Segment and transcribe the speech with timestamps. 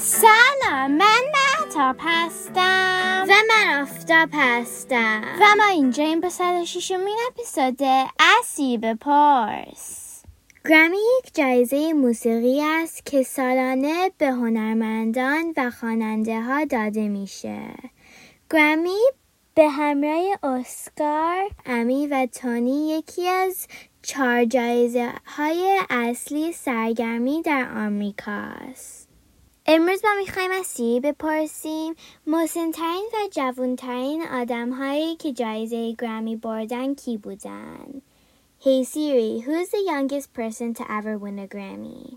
[0.00, 3.26] سلام من محتاب هستم.
[3.28, 5.22] و من آفتاب هستم.
[5.40, 7.88] و ما اینجا این به صد شیشمین اپیزود
[8.40, 10.22] اسیب پارس.
[10.68, 17.60] گرمی یک جایزه موسیقی است که سالانه به هنرمندان و خواننده ها داده میشه.
[18.50, 19.00] گرمی
[19.54, 23.66] به همراه اسکار، امی و تونی یکی از
[24.02, 29.07] چهار جایزه های اصلی سرگرمی در آمریکا است.
[29.70, 31.94] امروز ما می‌خوایم از سی بپرسیم
[32.26, 38.02] مسنترین و جوانترین آدم هایی که جایزه گرامی بردن کی بودن؟
[38.60, 42.16] Hey Siri, who's the youngest person to ever win a Grammy?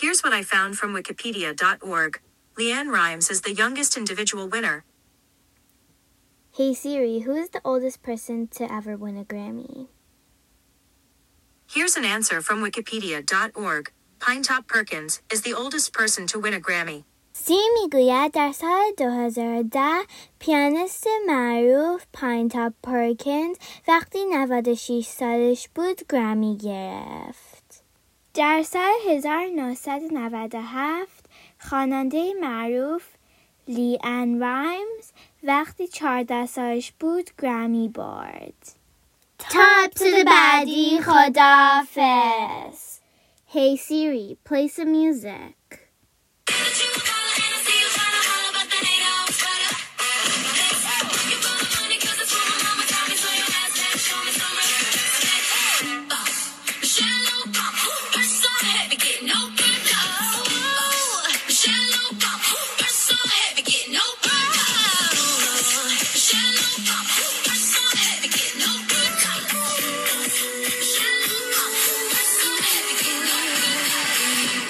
[0.00, 2.12] Here's what I found from Wikipedia.org.
[2.58, 4.84] Leanne Rimes is the youngest individual winner.
[6.58, 9.88] Hey Siri, who is the oldest person to ever win a Grammy?
[11.74, 13.92] Here's an answer from Wikipedia.org.
[14.18, 17.04] Pinetop Perkins is the oldest person to win a Grammy.
[17.32, 19.80] سی می‌گوید در سال 2010
[20.38, 23.56] پیانیست معروف پاینتاپ پرکینز
[23.88, 27.82] وقتی 96 سالش بود گرامی گرفت.
[28.34, 31.24] در سال 1997
[31.58, 33.02] خواننده معروف
[33.68, 38.72] لی ان رایمز وقتی 14 سالش بود گرامی برد.
[39.38, 42.77] تا اپیزود بعدی خداحافظ
[43.52, 45.88] Hey Siri, play some music.